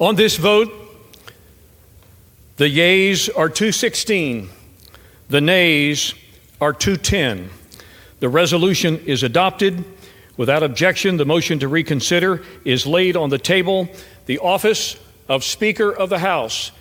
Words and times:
On 0.00 0.14
this 0.14 0.38
vote, 0.38 0.72
the 2.56 2.70
yeas 2.70 3.28
are 3.28 3.50
216, 3.50 4.48
the 5.28 5.42
nays 5.42 6.14
are 6.58 6.72
210. 6.72 7.50
The 8.20 8.30
resolution 8.30 8.98
is 9.04 9.22
adopted. 9.22 9.84
Without 10.38 10.62
objection, 10.62 11.18
the 11.18 11.26
motion 11.26 11.58
to 11.58 11.68
reconsider 11.68 12.42
is 12.64 12.86
laid 12.86 13.14
on 13.14 13.28
the 13.28 13.36
table. 13.36 13.90
The 14.24 14.38
office 14.38 14.96
of 15.28 15.44
Speaker 15.44 15.94
of 15.94 16.08
the 16.08 16.20
House 16.20 16.72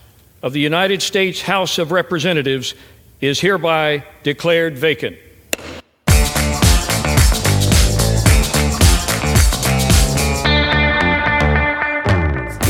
of 0.41 0.53
the 0.53 0.61
United 0.61 1.01
States 1.01 1.41
House 1.41 1.77
of 1.77 1.91
Representatives 1.91 2.73
is 3.19 3.41
hereby 3.41 4.05
declared 4.23 4.77
vacant. 4.77 5.17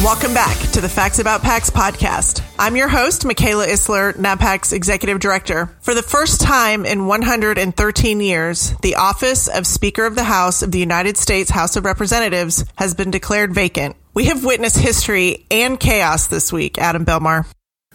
Welcome 0.09 0.33
back 0.33 0.57
to 0.71 0.81
the 0.81 0.89
Facts 0.89 1.19
About 1.19 1.41
PACs 1.41 1.69
podcast. 1.69 2.43
I'm 2.57 2.75
your 2.75 2.87
host, 2.87 3.25
Michaela 3.25 3.67
Isler, 3.67 4.13
NABPAC's 4.13 4.73
Executive 4.73 5.19
Director. 5.19 5.67
For 5.81 5.93
the 5.93 6.01
first 6.01 6.41
time 6.41 6.83
in 6.83 7.05
113 7.05 8.19
years, 8.19 8.73
the 8.81 8.95
office 8.95 9.47
of 9.47 9.67
Speaker 9.67 10.07
of 10.07 10.15
the 10.15 10.23
House 10.23 10.63
of 10.63 10.71
the 10.71 10.79
United 10.79 11.15
States 11.15 11.51
House 11.51 11.75
of 11.75 11.85
Representatives 11.85 12.65
has 12.75 12.95
been 12.95 13.11
declared 13.11 13.53
vacant. 13.53 13.97
We 14.15 14.25
have 14.25 14.43
witnessed 14.43 14.79
history 14.79 15.45
and 15.51 15.79
chaos 15.79 16.25
this 16.25 16.51
week, 16.51 16.79
Adam 16.79 17.05
Belmar. 17.05 17.45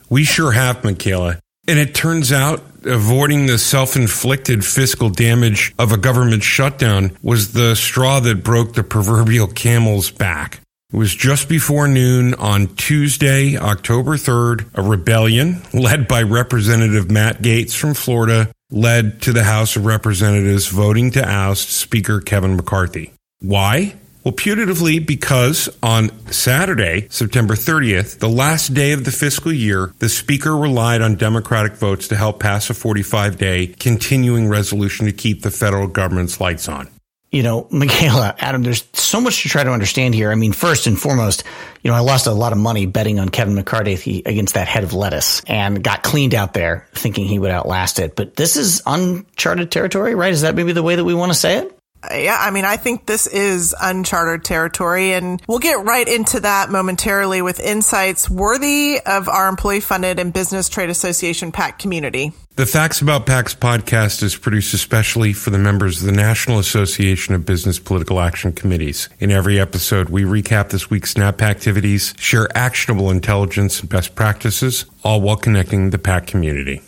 We 0.09 0.23
sure 0.23 0.53
have, 0.53 0.85
Michaela. 0.85 1.41
And 1.67 1.81
it 1.81 1.97
turns 1.97 2.31
out 2.31 2.63
avoiding 2.85 3.47
the 3.47 3.59
self 3.59 3.97
inflicted 3.97 4.65
fiscal 4.65 5.11
damage 5.11 5.75
of 5.81 5.91
a 5.91 5.97
government 5.97 6.45
shutdown 6.45 7.19
was 7.23 7.55
the 7.55 7.75
straw 7.75 8.21
that 8.21 8.45
broke 8.45 8.75
the 8.75 8.85
proverbial 8.85 9.49
camel's 9.49 10.13
back. 10.13 10.61
It 10.95 10.99
was 10.99 11.13
just 11.13 11.49
before 11.49 11.89
noon 11.89 12.35
on 12.35 12.69
Tuesday, 12.77 13.57
October 13.57 14.13
3rd. 14.13 14.67
A 14.77 14.83
rebellion 14.83 15.61
led 15.73 16.07
by 16.07 16.23
Representative 16.23 17.11
Matt 17.11 17.43
Gaetz 17.43 17.75
from 17.75 17.95
Florida 17.95 18.53
led 18.71 19.21
to 19.23 19.33
the 19.33 19.43
House 19.43 19.75
of 19.75 19.87
Representatives 19.87 20.69
voting 20.69 21.11
to 21.11 21.29
oust 21.29 21.69
Speaker 21.71 22.21
Kevin 22.21 22.55
McCarthy. 22.55 23.13
Why? 23.41 23.97
Well, 24.23 24.35
putatively 24.35 25.05
because 25.05 25.69
on 25.83 26.11
Saturday, 26.31 27.09
September 27.11 27.55
30th, 27.55 28.21
the 28.21 28.29
last 28.29 28.73
day 28.73 28.93
of 28.93 29.05
the 29.05 29.11
fiscal 29.11 29.53
year, 29.53 29.93
the 29.99 30.09
Speaker 30.09 30.57
relied 30.57 31.03
on 31.03 31.17
Democratic 31.17 31.73
votes 31.73 32.07
to 32.07 32.17
help 32.17 32.39
pass 32.39 32.71
a 32.71 32.75
45 32.75 33.37
day 33.37 33.67
continuing 33.67 34.49
resolution 34.49 35.07
to 35.07 35.13
keep 35.13 35.43
the 35.43 35.51
federal 35.51 35.89
government's 35.89 36.41
lights 36.41 36.69
on 36.69 36.89
you 37.35 37.43
know, 37.43 37.67
Michaela, 37.71 38.35
Adam, 38.39 38.63
there's 38.63 38.87
so 38.93 39.21
much 39.21 39.43
to 39.43 39.49
try 39.49 39.65
to 39.65 39.73
understand 39.73 40.15
here. 40.15 40.31
I 40.31 40.37
mean, 40.37 40.53
first 40.53 40.87
and 40.87 40.99
foremost, 40.99 41.43
you 41.83 41.91
know, 41.91 41.97
I 41.97 42.01
lost 42.01 42.27
a 42.27 42.33
lot 42.33 42.53
of 42.53 42.59
money 42.59 42.87
betting 42.87 43.19
on 43.19 43.29
Kevin 43.29 43.55
McCarthy 43.55 44.23
against 44.25 44.55
that 44.55 44.69
head 44.69 44.85
of 44.85 44.95
lettuce 44.95 45.43
and 45.47 45.83
got 45.83 46.03
cleaned 46.03 46.35
out 46.35 46.55
there 46.55 46.87
thinking 46.95 47.27
he 47.27 47.39
would 47.39 47.51
outlast 47.51 47.99
it. 47.99 48.15
But 48.15 48.37
this 48.37 48.57
is 48.57 48.83
uncharted 48.87 49.71
territory, 49.71 50.15
right? 50.15 50.33
Is 50.33 50.43
that 50.43 50.55
maybe 50.55 50.73
the 50.73 50.83
way 50.83 50.95
that 50.95 51.05
we 51.05 51.15
want 51.15 51.33
to 51.33 51.39
say 51.39 51.59
it? 51.59 51.79
Yeah, 52.11 52.37
I 52.39 52.51
mean, 52.51 52.65
I 52.65 52.77
think 52.77 53.07
this 53.07 53.27
is 53.27 53.75
uncharted 53.81 54.45
territory, 54.45 55.15
and 55.15 55.41
we'll 55.49 55.59
get 55.59 55.85
right 55.85 56.07
into 56.07 56.41
that 56.41 56.71
momentarily 56.71 57.41
with 57.41 57.61
insights 57.61 58.29
worthy 58.29 59.01
of 59.05 59.29
our 59.29 59.49
employee 59.49 59.81
funded 59.81 60.19
and 60.19 60.33
business 60.33 60.69
trade 60.69 60.91
association 60.91 61.51
PAC 61.51 61.79
community. 61.79 62.33
The 62.57 62.67
Facts 62.67 63.01
About 63.01 63.27
PACs 63.27 63.57
podcast 63.57 64.23
is 64.23 64.37
produced 64.37 64.75
especially 64.75 65.33
for 65.33 65.51
the 65.51 65.59
members 65.59 66.01
of 66.01 66.07
the 66.07 66.13
National 66.13 66.61
Association 66.61 67.35
of 67.35 67.45
Business 67.45 67.81
Political 67.81 68.21
Action 68.21 68.53
Committees. 68.53 69.09
In 69.19 69.33
every 69.33 69.59
episode, 69.59 70.09
we 70.09 70.23
recap 70.23 70.69
this 70.69 70.89
week's 70.89 71.15
NABPAC 71.15 71.43
activities, 71.43 72.15
share 72.17 72.47
actionable 72.57 73.11
intelligence 73.11 73.81
and 73.81 73.89
best 73.89 74.15
practices, 74.15 74.85
all 75.03 75.21
while 75.21 75.35
connecting 75.35 75.91
the 75.91 75.99
PAC 75.99 76.29
community. 76.29 76.81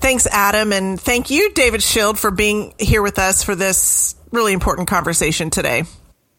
Thanks, 0.00 0.28
Adam, 0.28 0.72
and 0.72 1.00
thank 1.00 1.30
you, 1.30 1.50
David 1.50 1.82
Schild, 1.82 2.16
for 2.16 2.30
being 2.30 2.72
here 2.78 3.02
with 3.02 3.18
us 3.18 3.42
for 3.42 3.56
this 3.56 4.14
really 4.30 4.52
important 4.52 4.86
conversation 4.86 5.50
today. 5.50 5.82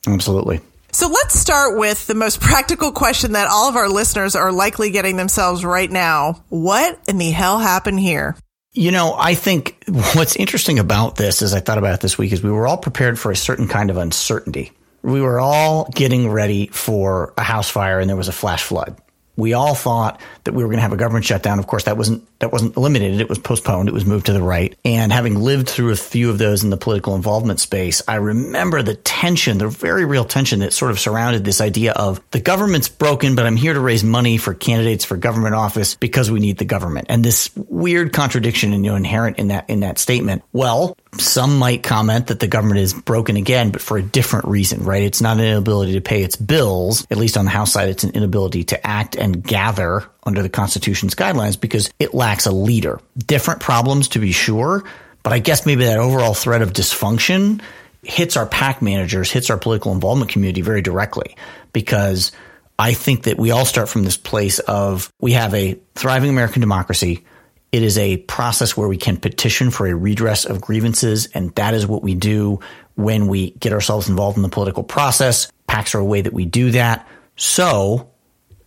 Absolutely. 0.07 0.61
So 0.93 1.09
let's 1.09 1.37
start 1.37 1.77
with 1.77 2.07
the 2.07 2.15
most 2.15 2.39
practical 2.39 2.93
question 2.93 3.33
that 3.33 3.49
all 3.49 3.67
of 3.67 3.75
our 3.75 3.89
listeners 3.89 4.37
are 4.37 4.53
likely 4.53 4.89
getting 4.91 5.17
themselves 5.17 5.65
right 5.65 5.91
now. 5.91 6.45
What 6.47 6.97
in 7.09 7.17
the 7.17 7.31
hell 7.31 7.59
happened 7.59 7.99
here? 7.99 8.37
You 8.73 8.91
know, 8.91 9.15
I 9.17 9.33
think 9.33 9.83
what's 10.13 10.35
interesting 10.35 10.77
about 10.77 11.15
this, 11.15 11.41
as 11.41 11.53
I 11.53 11.59
thought 11.59 11.79
about 11.79 11.95
it 11.95 12.01
this 12.01 12.17
week, 12.17 12.31
is 12.31 12.43
we 12.43 12.51
were 12.51 12.67
all 12.67 12.77
prepared 12.77 13.17
for 13.17 13.31
a 13.31 13.35
certain 13.35 13.67
kind 13.67 13.89
of 13.89 13.97
uncertainty. 13.97 14.71
We 15.01 15.21
were 15.21 15.39
all 15.39 15.89
getting 15.95 16.29
ready 16.29 16.67
for 16.67 17.33
a 17.37 17.41
house 17.41 17.69
fire 17.69 17.99
and 17.99 18.07
there 18.09 18.17
was 18.17 18.27
a 18.27 18.33
flash 18.33 18.63
flood. 18.63 18.95
We 19.39 19.53
all 19.53 19.75
thought 19.75 20.19
that 20.43 20.53
we 20.53 20.63
were 20.63 20.69
going 20.69 20.77
to 20.77 20.83
have 20.83 20.93
a 20.93 20.97
government 20.97 21.25
shutdown. 21.25 21.59
Of 21.59 21.67
course, 21.67 21.85
that 21.85 21.97
wasn't 21.97 22.25
that 22.39 22.51
wasn't 22.51 22.77
eliminated. 22.77 23.19
It 23.19 23.29
was 23.29 23.39
postponed. 23.39 23.89
It 23.89 23.93
was 23.93 24.05
moved 24.05 24.27
to 24.27 24.33
the 24.33 24.41
right. 24.41 24.77
And 24.85 25.11
having 25.11 25.35
lived 25.35 25.69
through 25.69 25.91
a 25.91 25.95
few 25.95 26.29
of 26.29 26.37
those 26.37 26.63
in 26.63 26.69
the 26.69 26.77
political 26.77 27.15
involvement 27.15 27.59
space, 27.59 28.01
I 28.07 28.15
remember 28.15 28.81
the 28.81 28.95
tension, 28.95 29.57
the 29.57 29.67
very 29.67 30.05
real 30.05 30.25
tension 30.25 30.59
that 30.59 30.73
sort 30.73 30.91
of 30.91 30.99
surrounded 30.99 31.43
this 31.43 31.59
idea 31.59 31.91
of 31.93 32.21
the 32.31 32.39
government's 32.39 32.87
broken, 32.87 33.35
but 33.35 33.45
I'm 33.45 33.57
here 33.57 33.73
to 33.73 33.79
raise 33.79 34.03
money 34.03 34.37
for 34.37 34.53
candidates 34.53 35.03
for 35.03 35.17
government 35.17 35.55
office 35.55 35.95
because 35.95 36.31
we 36.31 36.39
need 36.39 36.57
the 36.57 36.65
government. 36.65 37.07
And 37.09 37.23
this 37.23 37.49
weird 37.55 38.13
contradiction 38.13 38.71
you 38.71 38.79
know, 38.79 38.95
inherent 38.95 39.37
in 39.37 39.49
that 39.49 39.69
in 39.69 39.81
that 39.81 39.97
statement. 39.97 40.43
Well, 40.53 40.97
some 41.17 41.57
might 41.57 41.81
comment 41.81 42.27
that 42.27 42.39
the 42.39 42.47
government 42.47 42.79
is 42.79 42.93
broken 42.93 43.35
again, 43.35 43.71
but 43.71 43.81
for 43.81 43.97
a 43.97 44.03
different 44.03 44.45
reason, 44.45 44.83
right? 44.83 45.01
It's 45.01 45.21
not 45.21 45.37
an 45.37 45.43
inability 45.45 45.93
to 45.93 46.01
pay 46.01 46.23
its 46.23 46.35
bills. 46.35 47.05
At 47.09 47.17
least 47.17 47.35
on 47.35 47.45
the 47.45 47.51
House 47.51 47.73
side, 47.73 47.89
it's 47.89 48.03
an 48.03 48.11
inability 48.11 48.65
to 48.65 48.87
act 48.87 49.15
and 49.15 49.43
gather 49.43 50.05
under 50.23 50.43
the 50.43 50.49
Constitution's 50.49 51.15
guidelines 51.15 51.59
because 51.59 51.89
it 51.99 52.13
lacks 52.13 52.45
a 52.45 52.51
leader. 52.51 52.99
Different 53.17 53.59
problems 53.59 54.09
to 54.09 54.19
be 54.19 54.31
sure, 54.31 54.83
but 55.23 55.33
I 55.33 55.39
guess 55.39 55.65
maybe 55.65 55.85
that 55.85 55.97
overall 55.97 56.33
threat 56.33 56.61
of 56.61 56.73
dysfunction 56.73 57.61
hits 58.03 58.37
our 58.37 58.45
PAC 58.45 58.81
managers, 58.81 59.31
hits 59.31 59.49
our 59.49 59.57
political 59.57 59.91
involvement 59.91 60.31
community 60.31 60.61
very 60.61 60.81
directly 60.81 61.35
because 61.73 62.31
I 62.77 62.93
think 62.93 63.23
that 63.23 63.37
we 63.37 63.51
all 63.51 63.65
start 63.65 63.89
from 63.89 64.03
this 64.03 64.15
place 64.15 64.59
of 64.59 65.11
we 65.19 65.33
have 65.33 65.53
a 65.53 65.77
thriving 65.95 66.29
American 66.29 66.61
democracy. 66.61 67.25
It 67.71 67.83
is 67.83 67.97
a 67.97 68.17
process 68.17 68.75
where 68.75 68.87
we 68.87 68.97
can 68.97 69.17
petition 69.17 69.69
for 69.69 69.85
a 69.85 69.95
redress 69.95 70.45
of 70.45 70.59
grievances, 70.59 71.27
and 71.27 71.53
that 71.55 71.73
is 71.73 71.85
what 71.85 72.01
we 72.01 72.15
do 72.15 72.59
when 72.95 73.27
we 73.27 73.51
get 73.51 73.73
ourselves 73.73 74.09
involved 74.09 74.37
in 74.37 74.43
the 74.43 74.49
political 74.49 74.83
process. 74.83 75.51
PACs 75.67 75.93
are 75.93 75.99
a 75.99 76.05
way 76.05 76.21
that 76.21 76.33
we 76.33 76.45
do 76.45 76.71
that. 76.71 77.07
So 77.35 78.09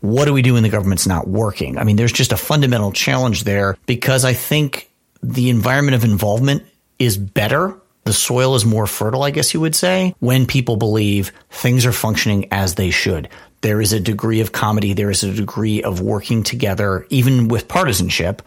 what 0.00 0.24
do 0.24 0.32
we 0.32 0.42
do 0.42 0.54
when 0.54 0.62
the 0.62 0.68
government's 0.68 1.06
not 1.06 1.28
working? 1.28 1.78
I 1.78 1.84
mean, 1.84 1.96
there's 1.96 2.12
just 2.12 2.32
a 2.32 2.36
fundamental 2.36 2.92
challenge 2.92 3.44
there 3.44 3.76
because 3.86 4.24
I 4.24 4.34
think 4.34 4.90
the 5.22 5.50
environment 5.50 5.94
of 5.94 6.04
involvement 6.04 6.64
is 6.98 7.16
better. 7.16 7.78
The 8.04 8.12
soil 8.12 8.56
is 8.56 8.64
more 8.64 8.86
fertile, 8.86 9.22
I 9.22 9.30
guess 9.30 9.54
you 9.54 9.60
would 9.60 9.76
say, 9.76 10.14
when 10.18 10.46
people 10.46 10.76
believe 10.76 11.32
things 11.50 11.86
are 11.86 11.92
functioning 11.92 12.48
as 12.50 12.74
they 12.74 12.90
should. 12.90 13.28
There 13.60 13.80
is 13.80 13.92
a 13.92 14.00
degree 14.00 14.40
of 14.40 14.50
comity, 14.50 14.92
There 14.92 15.10
is 15.10 15.22
a 15.22 15.32
degree 15.32 15.82
of 15.84 16.00
working 16.00 16.42
together, 16.42 17.06
even 17.10 17.46
with 17.46 17.68
partisanship 17.68 18.42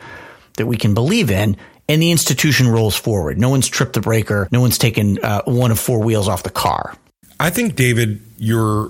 that 0.56 0.66
we 0.66 0.78
can 0.78 0.94
believe 0.94 1.32
in. 1.32 1.58
And 1.88 2.02
the 2.02 2.12
institution 2.12 2.68
rolls 2.68 2.96
forward. 2.96 3.38
No 3.38 3.50
one's 3.50 3.68
tripped 3.68 3.94
the 3.94 4.02
breaker. 4.02 4.48
No 4.52 4.60
one's 4.60 4.80
taken 4.80 5.20
uh, 5.24 5.44
one 5.46 5.72
of 5.72 5.80
four 5.80 6.00
wheels 6.00 6.28
off 6.28 6.42
the 6.42 6.50
car. 6.50 6.96
I 7.40 7.52
think, 7.52 7.76
David, 7.76 8.22
you're 8.38 8.90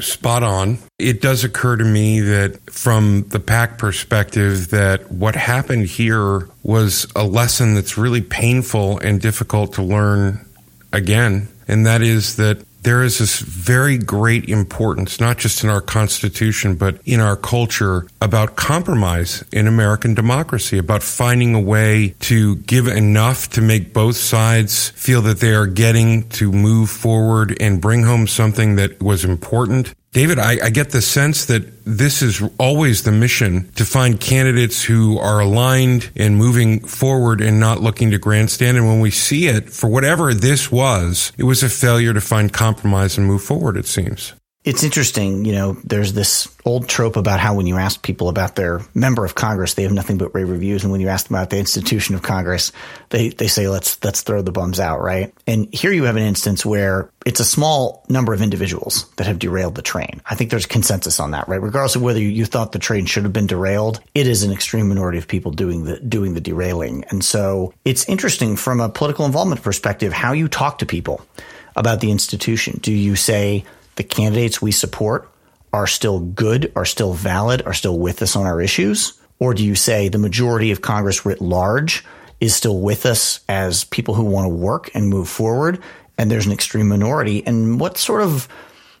spot 0.00 0.42
on. 0.42 0.78
It 0.98 1.20
does 1.20 1.44
occur 1.44 1.76
to 1.76 1.84
me 1.84 2.20
that 2.20 2.70
from 2.70 3.26
the 3.28 3.40
PAC 3.40 3.78
perspective 3.78 4.70
that 4.70 5.10
what 5.10 5.36
happened 5.36 5.86
here 5.86 6.48
was 6.62 7.06
a 7.14 7.24
lesson 7.24 7.74
that's 7.74 7.96
really 7.96 8.22
painful 8.22 8.98
and 8.98 9.20
difficult 9.20 9.74
to 9.74 9.82
learn 9.82 10.44
again. 10.92 11.48
And 11.68 11.86
that 11.86 12.02
is 12.02 12.36
that 12.36 12.64
there 12.84 13.02
is 13.02 13.18
this 13.18 13.40
very 13.40 13.98
great 13.98 14.48
importance, 14.48 15.18
not 15.18 15.38
just 15.38 15.64
in 15.64 15.70
our 15.70 15.80
Constitution, 15.80 16.76
but 16.76 17.00
in 17.04 17.18
our 17.18 17.36
culture 17.36 18.06
about 18.20 18.56
compromise 18.56 19.42
in 19.52 19.66
American 19.66 20.14
democracy, 20.14 20.78
about 20.78 21.02
finding 21.02 21.54
a 21.54 21.60
way 21.60 22.14
to 22.20 22.56
give 22.56 22.86
enough 22.86 23.48
to 23.50 23.60
make 23.60 23.92
both 23.92 24.16
sides 24.16 24.90
feel 24.90 25.22
that 25.22 25.40
they 25.40 25.54
are 25.54 25.66
getting 25.66 26.28
to 26.28 26.52
move 26.52 26.90
forward 26.90 27.56
and 27.60 27.80
bring 27.80 28.04
home 28.04 28.26
something 28.26 28.76
that 28.76 29.02
was 29.02 29.24
important 29.24 29.94
David, 30.14 30.38
I, 30.38 30.58
I, 30.66 30.70
get 30.70 30.90
the 30.90 31.02
sense 31.02 31.46
that 31.46 31.84
this 31.84 32.22
is 32.22 32.40
always 32.56 33.02
the 33.02 33.10
mission 33.10 33.68
to 33.72 33.84
find 33.84 34.20
candidates 34.20 34.84
who 34.84 35.18
are 35.18 35.40
aligned 35.40 36.08
and 36.14 36.36
moving 36.36 36.86
forward 36.86 37.40
and 37.40 37.58
not 37.58 37.80
looking 37.80 38.12
to 38.12 38.18
grandstand. 38.18 38.76
And 38.76 38.86
when 38.86 39.00
we 39.00 39.10
see 39.10 39.48
it, 39.48 39.70
for 39.70 39.88
whatever 39.88 40.32
this 40.32 40.70
was, 40.70 41.32
it 41.36 41.42
was 41.42 41.64
a 41.64 41.68
failure 41.68 42.14
to 42.14 42.20
find 42.20 42.52
compromise 42.52 43.18
and 43.18 43.26
move 43.26 43.42
forward, 43.42 43.76
it 43.76 43.86
seems. 43.86 44.34
It's 44.64 44.82
interesting, 44.82 45.44
you 45.44 45.52
know, 45.52 45.76
there's 45.84 46.14
this 46.14 46.48
old 46.64 46.88
trope 46.88 47.16
about 47.16 47.38
how 47.38 47.54
when 47.54 47.66
you 47.66 47.76
ask 47.76 48.02
people 48.02 48.30
about 48.30 48.56
their 48.56 48.80
member 48.94 49.22
of 49.22 49.34
Congress, 49.34 49.74
they 49.74 49.82
have 49.82 49.92
nothing 49.92 50.16
but 50.16 50.34
rave 50.34 50.48
reviews. 50.48 50.82
And 50.82 50.90
when 50.90 51.02
you 51.02 51.08
ask 51.08 51.28
them 51.28 51.36
about 51.36 51.50
the 51.50 51.58
institution 51.58 52.14
of 52.14 52.22
Congress, 52.22 52.72
they, 53.10 53.28
they 53.28 53.46
say, 53.46 53.68
let's, 53.68 54.02
let's 54.02 54.22
throw 54.22 54.40
the 54.40 54.52
bums 54.52 54.80
out, 54.80 55.02
right? 55.02 55.34
And 55.46 55.68
here 55.74 55.92
you 55.92 56.04
have 56.04 56.16
an 56.16 56.22
instance 56.22 56.64
where 56.64 57.10
it's 57.26 57.40
a 57.40 57.44
small 57.44 58.06
number 58.08 58.32
of 58.32 58.40
individuals 58.40 59.06
that 59.16 59.26
have 59.26 59.38
derailed 59.38 59.74
the 59.74 59.82
train. 59.82 60.22
I 60.24 60.34
think 60.34 60.50
there's 60.50 60.64
consensus 60.64 61.20
on 61.20 61.32
that, 61.32 61.46
right? 61.46 61.60
Regardless 61.60 61.96
of 61.96 62.02
whether 62.02 62.20
you, 62.20 62.46
thought 62.46 62.72
the 62.72 62.78
train 62.78 63.04
should 63.04 63.24
have 63.24 63.34
been 63.34 63.46
derailed, 63.46 64.00
it 64.14 64.26
is 64.26 64.44
an 64.44 64.52
extreme 64.52 64.88
minority 64.88 65.18
of 65.18 65.28
people 65.28 65.50
doing 65.50 65.84
the, 65.84 66.00
doing 66.00 66.32
the 66.32 66.40
derailing. 66.40 67.04
And 67.10 67.22
so 67.22 67.74
it's 67.84 68.08
interesting 68.08 68.56
from 68.56 68.80
a 68.80 68.88
political 68.88 69.26
involvement 69.26 69.62
perspective, 69.62 70.14
how 70.14 70.32
you 70.32 70.48
talk 70.48 70.78
to 70.78 70.86
people 70.86 71.20
about 71.76 72.00
the 72.00 72.10
institution. 72.10 72.78
Do 72.80 72.92
you 72.92 73.14
say, 73.14 73.64
the 73.96 74.04
candidates 74.04 74.60
we 74.60 74.72
support 74.72 75.28
are 75.72 75.86
still 75.86 76.20
good, 76.20 76.72
are 76.76 76.84
still 76.84 77.12
valid, 77.12 77.62
are 77.66 77.74
still 77.74 77.98
with 77.98 78.22
us 78.22 78.36
on 78.36 78.46
our 78.46 78.60
issues? 78.60 79.14
Or 79.38 79.54
do 79.54 79.64
you 79.64 79.74
say 79.74 80.08
the 80.08 80.18
majority 80.18 80.70
of 80.70 80.80
Congress 80.80 81.26
writ 81.26 81.40
large 81.40 82.04
is 82.40 82.54
still 82.54 82.80
with 82.80 83.06
us 83.06 83.40
as 83.48 83.84
people 83.84 84.14
who 84.14 84.24
want 84.24 84.44
to 84.44 84.54
work 84.54 84.90
and 84.94 85.08
move 85.08 85.28
forward? 85.28 85.80
And 86.16 86.30
there's 86.30 86.46
an 86.46 86.52
extreme 86.52 86.88
minority. 86.88 87.44
And 87.44 87.80
what 87.80 87.98
sort 87.98 88.22
of 88.22 88.48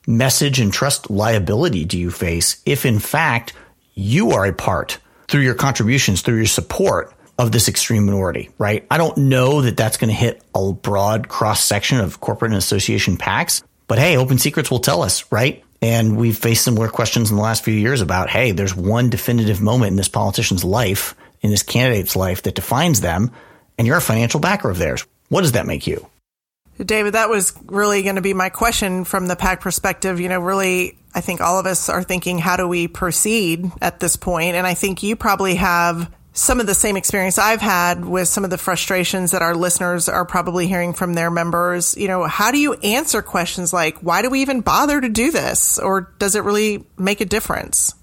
message 0.06 0.60
and 0.60 0.72
trust 0.72 1.10
liability 1.10 1.84
do 1.84 1.98
you 1.98 2.10
face 2.10 2.60
if, 2.66 2.84
in 2.84 2.98
fact, 2.98 3.52
you 3.94 4.32
are 4.32 4.44
a 4.44 4.52
part 4.52 4.98
through 5.28 5.42
your 5.42 5.54
contributions, 5.54 6.22
through 6.22 6.36
your 6.36 6.46
support 6.46 7.14
of 7.38 7.52
this 7.52 7.68
extreme 7.68 8.06
minority, 8.06 8.50
right? 8.58 8.86
I 8.90 8.98
don't 8.98 9.16
know 9.16 9.62
that 9.62 9.76
that's 9.76 9.96
going 9.96 10.10
to 10.10 10.14
hit 10.14 10.42
a 10.54 10.72
broad 10.72 11.28
cross 11.28 11.62
section 11.62 11.98
of 11.98 12.20
corporate 12.20 12.52
and 12.52 12.58
association 12.58 13.16
PACs, 13.16 13.62
but 13.86 13.98
hey, 13.98 14.14
OpenSecrets 14.14 14.70
will 14.70 14.80
tell 14.80 15.02
us, 15.02 15.30
right? 15.32 15.62
And 15.82 16.16
we've 16.16 16.36
faced 16.36 16.64
similar 16.64 16.88
questions 16.88 17.30
in 17.30 17.36
the 17.36 17.42
last 17.42 17.64
few 17.64 17.74
years 17.74 18.00
about, 18.00 18.30
hey, 18.30 18.52
there's 18.52 18.74
one 18.74 19.10
definitive 19.10 19.60
moment 19.60 19.90
in 19.90 19.96
this 19.96 20.08
politician's 20.08 20.64
life, 20.64 21.14
in 21.42 21.50
this 21.50 21.62
candidate's 21.62 22.16
life 22.16 22.42
that 22.44 22.54
defines 22.54 23.00
them, 23.02 23.30
and 23.76 23.86
you're 23.86 23.98
a 23.98 24.02
financial 24.02 24.40
backer 24.40 24.70
of 24.70 24.78
theirs. 24.78 25.06
What 25.28 25.42
does 25.42 25.52
that 25.52 25.66
make 25.66 25.86
you? 25.86 26.08
David, 26.82 27.14
that 27.14 27.28
was 27.28 27.52
really 27.66 28.02
going 28.02 28.16
to 28.16 28.22
be 28.22 28.34
my 28.34 28.48
question 28.48 29.04
from 29.04 29.28
the 29.28 29.36
PAC 29.36 29.60
perspective. 29.60 30.20
You 30.20 30.28
know, 30.28 30.40
really, 30.40 30.98
I 31.14 31.20
think 31.20 31.40
all 31.40 31.58
of 31.60 31.66
us 31.66 31.88
are 31.88 32.02
thinking, 32.02 32.38
how 32.38 32.56
do 32.56 32.66
we 32.66 32.88
proceed 32.88 33.70
at 33.80 34.00
this 34.00 34.16
point? 34.16 34.56
And 34.56 34.66
I 34.66 34.74
think 34.74 35.02
you 35.02 35.14
probably 35.14 35.54
have 35.56 36.10
some 36.34 36.58
of 36.58 36.66
the 36.66 36.74
same 36.74 36.96
experience 36.96 37.38
I've 37.38 37.60
had 37.60 38.04
with 38.04 38.28
some 38.28 38.44
of 38.44 38.50
the 38.50 38.58
frustrations 38.58 39.30
that 39.30 39.40
our 39.40 39.54
listeners 39.54 40.08
are 40.08 40.24
probably 40.24 40.66
hearing 40.66 40.92
from 40.92 41.14
their 41.14 41.30
members. 41.30 41.96
You 41.96 42.08
know, 42.08 42.24
how 42.24 42.50
do 42.50 42.58
you 42.58 42.74
answer 42.74 43.22
questions 43.22 43.72
like, 43.72 43.98
why 43.98 44.20
do 44.20 44.30
we 44.30 44.42
even 44.42 44.60
bother 44.60 45.00
to 45.00 45.08
do 45.08 45.30
this? 45.30 45.78
Or 45.78 46.12
does 46.18 46.34
it 46.34 46.42
really 46.42 46.84
make 46.98 47.20
a 47.20 47.24
difference? 47.24 47.94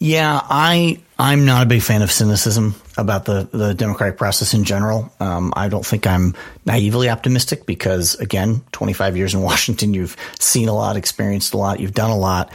Yeah, 0.00 0.40
I 0.44 1.00
I'm 1.18 1.44
not 1.44 1.64
a 1.64 1.66
big 1.66 1.82
fan 1.82 2.02
of 2.02 2.12
cynicism 2.12 2.76
about 2.96 3.24
the 3.24 3.48
the 3.50 3.74
democratic 3.74 4.16
process 4.16 4.54
in 4.54 4.62
general. 4.62 5.10
Um, 5.18 5.52
I 5.56 5.68
don't 5.68 5.84
think 5.84 6.06
I'm 6.06 6.36
naively 6.64 7.08
optimistic 7.08 7.66
because 7.66 8.14
again, 8.16 8.62
25 8.72 9.16
years 9.16 9.34
in 9.34 9.40
Washington, 9.42 9.94
you've 9.94 10.16
seen 10.38 10.68
a 10.68 10.74
lot, 10.74 10.96
experienced 10.96 11.54
a 11.54 11.56
lot, 11.56 11.80
you've 11.80 11.94
done 11.94 12.10
a 12.10 12.16
lot, 12.16 12.52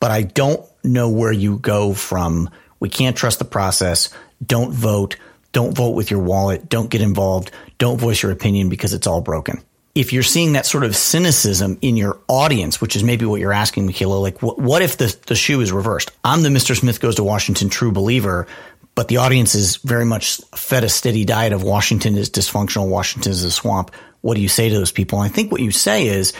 but 0.00 0.10
I 0.10 0.22
don't 0.22 0.64
know 0.82 1.10
where 1.10 1.32
you 1.32 1.58
go 1.58 1.92
from. 1.92 2.50
We 2.80 2.88
can't 2.88 3.16
trust 3.16 3.38
the 3.38 3.44
process 3.44 4.08
don't 4.44 4.72
vote. 4.72 5.16
Don't 5.52 5.74
vote 5.74 5.90
with 5.90 6.10
your 6.10 6.20
wallet. 6.20 6.68
Don't 6.68 6.90
get 6.90 7.00
involved. 7.00 7.50
Don't 7.78 7.98
voice 7.98 8.22
your 8.22 8.32
opinion 8.32 8.68
because 8.68 8.92
it's 8.92 9.06
all 9.06 9.20
broken. 9.20 9.60
If 9.94 10.12
you're 10.12 10.22
seeing 10.22 10.52
that 10.52 10.66
sort 10.66 10.84
of 10.84 10.94
cynicism 10.94 11.76
in 11.82 11.96
your 11.96 12.20
audience, 12.28 12.80
which 12.80 12.94
is 12.94 13.02
maybe 13.02 13.24
what 13.24 13.40
you're 13.40 13.52
asking, 13.52 13.86
Michaela, 13.86 14.14
like 14.14 14.40
what, 14.40 14.58
what 14.58 14.82
if 14.82 14.96
the, 14.96 15.14
the 15.26 15.34
shoe 15.34 15.60
is 15.60 15.72
reversed? 15.72 16.12
I'm 16.24 16.42
the 16.42 16.48
Mr. 16.48 16.78
Smith 16.78 17.00
goes 17.00 17.16
to 17.16 17.24
Washington 17.24 17.68
true 17.68 17.90
believer, 17.90 18.46
but 18.94 19.08
the 19.08 19.16
audience 19.16 19.56
is 19.56 19.76
very 19.76 20.04
much 20.04 20.40
fed 20.54 20.84
a 20.84 20.88
steady 20.88 21.24
diet 21.24 21.52
of 21.52 21.64
Washington 21.64 22.16
is 22.16 22.30
dysfunctional. 22.30 22.88
Washington 22.88 23.32
is 23.32 23.42
a 23.42 23.50
swamp. 23.50 23.90
What 24.20 24.34
do 24.34 24.40
you 24.40 24.48
say 24.48 24.68
to 24.68 24.74
those 24.76 24.92
people? 24.92 25.20
And 25.20 25.30
I 25.30 25.34
think 25.34 25.50
what 25.50 25.60
you 25.60 25.72
say 25.72 26.06
is, 26.06 26.32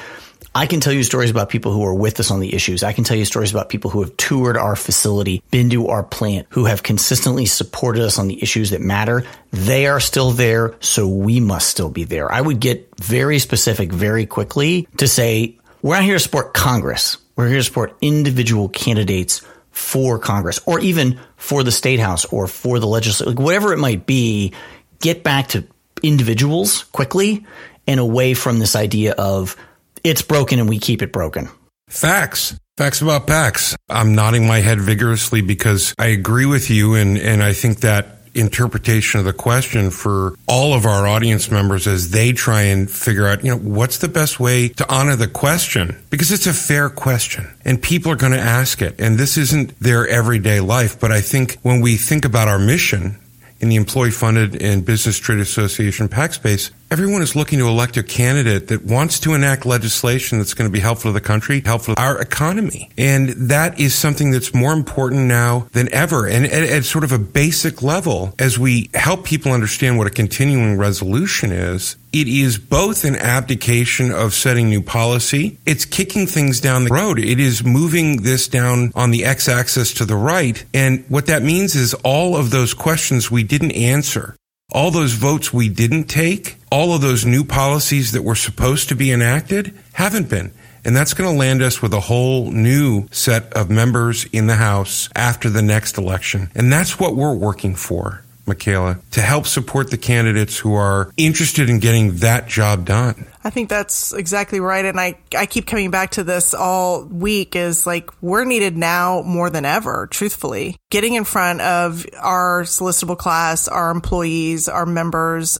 I 0.52 0.66
can 0.66 0.80
tell 0.80 0.92
you 0.92 1.04
stories 1.04 1.30
about 1.30 1.48
people 1.48 1.72
who 1.72 1.84
are 1.84 1.94
with 1.94 2.18
us 2.18 2.32
on 2.32 2.40
the 2.40 2.52
issues. 2.52 2.82
I 2.82 2.92
can 2.92 3.04
tell 3.04 3.16
you 3.16 3.24
stories 3.24 3.52
about 3.52 3.68
people 3.68 3.90
who 3.90 4.02
have 4.02 4.16
toured 4.16 4.56
our 4.56 4.74
facility, 4.74 5.42
been 5.52 5.70
to 5.70 5.88
our 5.88 6.02
plant, 6.02 6.48
who 6.50 6.64
have 6.64 6.82
consistently 6.82 7.46
supported 7.46 8.02
us 8.02 8.18
on 8.18 8.26
the 8.26 8.42
issues 8.42 8.70
that 8.70 8.80
matter. 8.80 9.24
They 9.52 9.86
are 9.86 10.00
still 10.00 10.32
there, 10.32 10.74
so 10.80 11.06
we 11.06 11.38
must 11.38 11.68
still 11.68 11.88
be 11.88 12.02
there. 12.02 12.32
I 12.32 12.40
would 12.40 12.58
get 12.58 12.88
very 12.98 13.38
specific 13.38 13.92
very 13.92 14.26
quickly 14.26 14.88
to 14.96 15.06
say, 15.06 15.56
we're 15.82 15.94
not 15.94 16.04
here 16.04 16.14
to 16.14 16.20
support 16.20 16.52
Congress. 16.52 17.16
We're 17.36 17.48
here 17.48 17.58
to 17.58 17.64
support 17.64 17.96
individual 18.00 18.68
candidates 18.68 19.42
for 19.70 20.18
Congress 20.18 20.58
or 20.66 20.80
even 20.80 21.20
for 21.36 21.62
the 21.62 21.70
state 21.72 22.00
house 22.00 22.24
or 22.24 22.48
for 22.48 22.80
the 22.80 22.88
legislature, 22.88 23.30
like 23.30 23.38
whatever 23.38 23.72
it 23.72 23.78
might 23.78 24.04
be. 24.04 24.52
Get 24.98 25.22
back 25.22 25.48
to 25.48 25.64
individuals 26.02 26.82
quickly 26.84 27.46
and 27.86 28.00
away 28.00 28.34
from 28.34 28.58
this 28.58 28.74
idea 28.76 29.12
of 29.12 29.56
it's 30.04 30.22
broken 30.22 30.58
and 30.58 30.68
we 30.68 30.78
keep 30.78 31.02
it 31.02 31.12
broken. 31.12 31.48
Facts. 31.88 32.58
Facts 32.76 33.02
about 33.02 33.26
PACs. 33.26 33.76
I'm 33.88 34.14
nodding 34.14 34.46
my 34.46 34.60
head 34.60 34.80
vigorously 34.80 35.42
because 35.42 35.94
I 35.98 36.06
agree 36.06 36.46
with 36.46 36.70
you 36.70 36.94
and, 36.94 37.18
and 37.18 37.42
I 37.42 37.52
think 37.52 37.80
that 37.80 38.20
interpretation 38.34 39.18
of 39.18 39.26
the 39.26 39.32
question 39.32 39.90
for 39.90 40.34
all 40.46 40.72
of 40.72 40.86
our 40.86 41.06
audience 41.06 41.50
members 41.50 41.86
as 41.86 42.10
they 42.10 42.32
try 42.32 42.62
and 42.62 42.90
figure 42.90 43.26
out, 43.26 43.44
you 43.44 43.50
know, 43.50 43.58
what's 43.58 43.98
the 43.98 44.08
best 44.08 44.38
way 44.38 44.68
to 44.68 44.92
honor 44.92 45.16
the 45.16 45.28
question? 45.28 46.00
Because 46.10 46.30
it's 46.30 46.46
a 46.46 46.52
fair 46.52 46.88
question 46.88 47.52
and 47.64 47.82
people 47.82 48.12
are 48.12 48.16
going 48.16 48.32
to 48.32 48.38
ask 48.38 48.80
it. 48.82 49.00
And 49.00 49.18
this 49.18 49.36
isn't 49.36 49.78
their 49.80 50.06
everyday 50.06 50.60
life. 50.60 51.00
But 51.00 51.12
I 51.12 51.20
think 51.20 51.58
when 51.62 51.80
we 51.80 51.96
think 51.96 52.24
about 52.24 52.48
our 52.48 52.58
mission 52.58 53.18
in 53.58 53.68
the 53.68 53.76
employee 53.76 54.10
funded 54.10 54.60
and 54.62 54.84
business 54.84 55.18
trade 55.18 55.40
association 55.40 56.08
PAC 56.08 56.34
space, 56.34 56.70
everyone 56.90 57.22
is 57.22 57.36
looking 57.36 57.60
to 57.60 57.68
elect 57.68 57.96
a 57.96 58.02
candidate 58.02 58.68
that 58.68 58.84
wants 58.84 59.20
to 59.20 59.34
enact 59.34 59.64
legislation 59.64 60.38
that's 60.38 60.54
going 60.54 60.68
to 60.68 60.72
be 60.72 60.80
helpful 60.80 61.10
to 61.10 61.12
the 61.12 61.20
country, 61.20 61.62
helpful 61.64 61.94
to 61.94 62.02
our 62.02 62.20
economy. 62.20 62.90
And 62.98 63.28
that 63.50 63.78
is 63.78 63.94
something 63.94 64.32
that's 64.32 64.52
more 64.52 64.72
important 64.72 65.26
now 65.26 65.68
than 65.72 65.92
ever. 65.94 66.26
And 66.26 66.46
at, 66.46 66.64
at 66.64 66.84
sort 66.84 67.04
of 67.04 67.12
a 67.12 67.18
basic 67.18 67.82
level, 67.82 68.34
as 68.38 68.58
we 68.58 68.90
help 68.94 69.24
people 69.24 69.52
understand 69.52 69.98
what 69.98 70.08
a 70.08 70.10
continuing 70.10 70.78
resolution 70.78 71.52
is, 71.52 71.96
it 72.12 72.26
is 72.26 72.58
both 72.58 73.04
an 73.04 73.14
abdication 73.14 74.10
of 74.10 74.34
setting 74.34 74.68
new 74.68 74.82
policy. 74.82 75.58
It's 75.64 75.84
kicking 75.84 76.26
things 76.26 76.60
down 76.60 76.84
the 76.84 76.90
road. 76.90 77.20
It 77.20 77.38
is 77.38 77.62
moving 77.62 78.22
this 78.22 78.48
down 78.48 78.90
on 78.96 79.12
the 79.12 79.24
x 79.24 79.48
axis 79.48 79.94
to 79.94 80.04
the 80.04 80.16
right. 80.16 80.64
And 80.74 81.04
what 81.08 81.26
that 81.26 81.44
means 81.44 81.76
is 81.76 81.94
all 81.94 82.36
of 82.36 82.50
those 82.50 82.74
questions 82.74 83.30
we 83.30 83.44
didn't 83.44 83.72
answer 83.72 84.34
all 84.72 84.90
those 84.90 85.12
votes 85.12 85.52
we 85.52 85.68
didn't 85.68 86.04
take, 86.04 86.56
all 86.70 86.94
of 86.94 87.00
those 87.00 87.26
new 87.26 87.44
policies 87.44 88.12
that 88.12 88.22
were 88.22 88.34
supposed 88.34 88.88
to 88.88 88.94
be 88.94 89.12
enacted 89.12 89.74
haven't 89.92 90.28
been. 90.28 90.52
And 90.84 90.96
that's 90.96 91.14
going 91.14 91.30
to 91.30 91.38
land 91.38 91.62
us 91.62 91.82
with 91.82 91.92
a 91.92 92.00
whole 92.00 92.50
new 92.50 93.06
set 93.10 93.52
of 93.52 93.68
members 93.70 94.24
in 94.32 94.46
the 94.46 94.56
House 94.56 95.10
after 95.14 95.50
the 95.50 95.62
next 95.62 95.98
election. 95.98 96.50
And 96.54 96.72
that's 96.72 96.98
what 96.98 97.16
we're 97.16 97.34
working 97.34 97.74
for, 97.74 98.22
Michaela, 98.46 98.98
to 99.10 99.20
help 99.20 99.46
support 99.46 99.90
the 99.90 99.98
candidates 99.98 100.58
who 100.58 100.74
are 100.74 101.12
interested 101.16 101.68
in 101.68 101.80
getting 101.80 102.16
that 102.16 102.48
job 102.48 102.86
done. 102.86 103.26
I 103.42 103.50
think 103.50 103.68
that's 103.68 104.12
exactly 104.12 104.60
right. 104.60 104.84
And 104.84 105.00
I, 105.00 105.18
I 105.36 105.46
keep 105.46 105.66
coming 105.66 105.90
back 105.90 106.10
to 106.12 106.24
this 106.24 106.52
all 106.52 107.04
week 107.04 107.56
is 107.56 107.86
like, 107.86 108.10
we're 108.22 108.44
needed 108.44 108.76
now 108.76 109.22
more 109.22 109.48
than 109.48 109.64
ever, 109.64 110.08
truthfully. 110.10 110.76
Getting 110.90 111.14
in 111.14 111.24
front 111.24 111.60
of 111.60 112.04
our 112.18 112.62
solicitable 112.62 113.16
class, 113.16 113.66
our 113.66 113.90
employees, 113.90 114.68
our 114.68 114.84
members, 114.86 115.58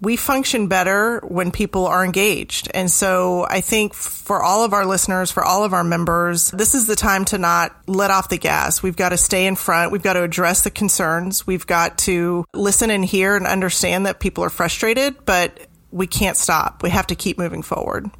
we 0.00 0.16
function 0.16 0.66
better 0.66 1.20
when 1.28 1.50
people 1.50 1.86
are 1.86 2.04
engaged. 2.04 2.70
And 2.72 2.90
so 2.90 3.46
I 3.48 3.60
think 3.60 3.92
for 3.92 4.42
all 4.42 4.64
of 4.64 4.72
our 4.72 4.86
listeners, 4.86 5.30
for 5.30 5.44
all 5.44 5.62
of 5.62 5.74
our 5.74 5.84
members, 5.84 6.50
this 6.52 6.74
is 6.74 6.86
the 6.86 6.96
time 6.96 7.26
to 7.26 7.38
not 7.38 7.76
let 7.86 8.10
off 8.10 8.30
the 8.30 8.38
gas. 8.38 8.82
We've 8.82 8.96
got 8.96 9.10
to 9.10 9.18
stay 9.18 9.46
in 9.46 9.56
front. 9.56 9.92
We've 9.92 10.02
got 10.02 10.14
to 10.14 10.22
address 10.22 10.62
the 10.62 10.70
concerns. 10.70 11.46
We've 11.46 11.66
got 11.66 11.98
to 11.98 12.44
listen 12.54 12.90
and 12.90 13.04
hear 13.04 13.36
and 13.36 13.46
understand 13.46 14.06
that 14.06 14.20
people 14.20 14.42
are 14.42 14.50
frustrated, 14.50 15.26
but 15.26 15.66
we 15.90 16.06
can't 16.06 16.36
stop. 16.36 16.82
We 16.82 16.90
have 16.90 17.06
to 17.08 17.14
keep 17.14 17.38
moving 17.38 17.62
forward. 17.62 18.10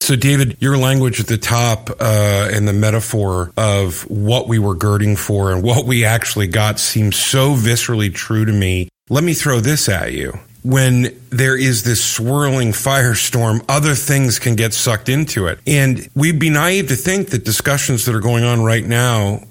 So, 0.00 0.16
David, 0.16 0.58
your 0.60 0.76
language 0.76 1.18
at 1.18 1.28
the 1.28 1.38
top 1.38 1.88
uh, 1.98 2.50
and 2.52 2.68
the 2.68 2.74
metaphor 2.74 3.52
of 3.56 4.02
what 4.10 4.48
we 4.48 4.58
were 4.58 4.74
girding 4.74 5.16
for 5.16 5.50
and 5.50 5.62
what 5.62 5.86
we 5.86 6.04
actually 6.04 6.46
got 6.46 6.78
seems 6.78 7.16
so 7.16 7.54
viscerally 7.54 8.12
true 8.14 8.44
to 8.44 8.52
me. 8.52 8.90
Let 9.08 9.24
me 9.24 9.32
throw 9.32 9.60
this 9.60 9.88
at 9.88 10.12
you. 10.12 10.38
When 10.62 11.18
there 11.30 11.56
is 11.56 11.84
this 11.84 12.04
swirling 12.04 12.72
firestorm, 12.72 13.64
other 13.66 13.94
things 13.94 14.38
can 14.38 14.56
get 14.56 14.74
sucked 14.74 15.08
into 15.08 15.46
it. 15.46 15.58
And 15.66 16.06
we'd 16.14 16.38
be 16.38 16.50
naive 16.50 16.88
to 16.88 16.96
think 16.96 17.30
that 17.30 17.44
discussions 17.44 18.04
that 18.04 18.14
are 18.14 18.20
going 18.20 18.44
on 18.44 18.62
right 18.62 18.84
now 18.84 19.44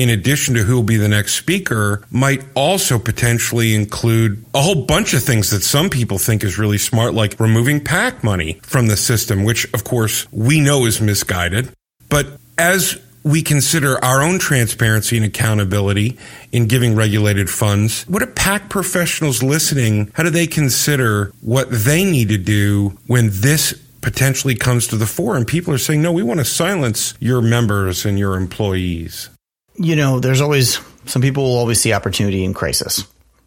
in 0.00 0.08
addition 0.08 0.54
to 0.54 0.62
who 0.62 0.76
will 0.76 0.82
be 0.82 0.96
the 0.96 1.08
next 1.08 1.34
speaker, 1.34 2.02
might 2.10 2.42
also 2.54 2.98
potentially 2.98 3.74
include 3.74 4.42
a 4.54 4.62
whole 4.62 4.86
bunch 4.86 5.12
of 5.12 5.22
things 5.22 5.50
that 5.50 5.62
some 5.62 5.90
people 5.90 6.16
think 6.16 6.42
is 6.42 6.58
really 6.58 6.78
smart, 6.78 7.12
like 7.12 7.38
removing 7.38 7.84
PAC 7.84 8.24
money 8.24 8.54
from 8.62 8.86
the 8.86 8.96
system, 8.96 9.44
which 9.44 9.70
of 9.74 9.84
course 9.84 10.26
we 10.32 10.58
know 10.58 10.86
is 10.86 11.02
misguided. 11.02 11.68
But 12.08 12.28
as 12.56 12.98
we 13.24 13.42
consider 13.42 14.02
our 14.02 14.22
own 14.22 14.38
transparency 14.38 15.18
and 15.18 15.26
accountability 15.26 16.16
in 16.50 16.66
giving 16.66 16.96
regulated 16.96 17.50
funds, 17.50 18.04
what 18.04 18.22
are 18.22 18.26
PAC 18.26 18.70
professionals 18.70 19.42
listening? 19.42 20.10
How 20.14 20.22
do 20.22 20.30
they 20.30 20.46
consider 20.46 21.30
what 21.42 21.70
they 21.70 22.10
need 22.10 22.30
to 22.30 22.38
do 22.38 22.96
when 23.06 23.28
this 23.30 23.74
potentially 24.00 24.54
comes 24.54 24.86
to 24.86 24.96
the 24.96 25.04
fore 25.04 25.36
and 25.36 25.46
people 25.46 25.74
are 25.74 25.78
saying, 25.78 26.00
no, 26.00 26.10
we 26.10 26.22
want 26.22 26.40
to 26.40 26.44
silence 26.46 27.12
your 27.20 27.42
members 27.42 28.06
and 28.06 28.18
your 28.18 28.34
employees? 28.36 29.28
You 29.74 29.96
know, 29.96 30.20
there's 30.20 30.40
always 30.40 30.80
some 31.06 31.22
people 31.22 31.44
will 31.44 31.56
always 31.56 31.80
see 31.80 31.92
opportunity 31.92 32.44
in 32.44 32.54
crisis, 32.54 33.04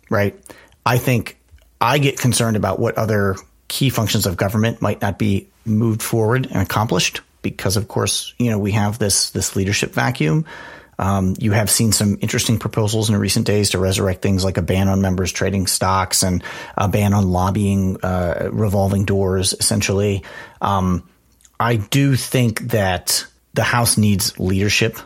right? 0.10 0.36
I 0.86 0.98
think 0.98 1.38
I 1.80 1.98
get 2.00 2.20
concerned 2.20 2.58
about 2.58 2.80
what 2.80 2.98
other 2.98 3.36
key 3.68 3.90
functions 3.90 4.26
of 4.26 4.38
government 4.38 4.82
might 4.82 5.02
not 5.02 5.18
be 5.18 5.48
moved 5.66 6.02
forward 6.02 6.46
and 6.48 6.58
accomplished 6.58 7.22
because, 7.42 7.78
of 7.78 7.88
course, 7.88 8.34
you 8.38 8.50
know, 8.50 8.60
we 8.60 8.72
have 8.72 9.00
this 9.00 9.30
this 9.32 9.56
leadership 9.56 9.94
vacuum. 9.94 10.46
Um, 11.00 11.36
you 11.40 11.52
have 11.52 11.70
seen 11.70 11.92
some 11.92 12.18
interesting 12.22 12.60
proposals 12.60 13.10
in 13.10 13.18
recent 13.18 13.48
days 13.48 13.72
to 13.72 13.80
resurrect 13.80 14.22
things 14.22 14.44
like 14.44 14.58
a 14.58 14.62
ban 14.62 14.88
on 14.88 15.02
members 15.02 15.32
trading 15.32 15.68
stocks 15.68 16.24
and 16.24 16.44
a 16.78 16.88
ban 16.88 17.14
on 17.14 17.30
lobbying, 17.30 17.98
uh, 18.04 18.50
revolving 18.52 19.06
doors, 19.06 19.54
essentially. 19.54 20.24
Um, 20.62 21.10
I 21.60 21.78
do 21.78 22.16
think 22.16 22.60
that 22.70 23.26
the 23.54 23.64
House 23.64 23.98
needs 23.98 24.40
leadership, 24.40 24.98